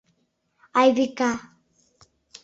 Айвика... 0.79 1.29